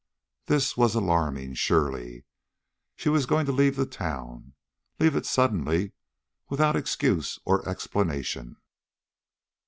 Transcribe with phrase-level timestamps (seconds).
[0.47, 2.25] This was alarming, surely.
[2.95, 4.53] She was going to leave the town
[4.97, 5.91] leave it suddenly,
[6.49, 8.57] without excuse or explanation!